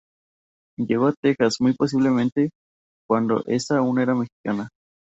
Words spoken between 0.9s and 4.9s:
a Texas muy posiblemente cuando esta aún era mexicana.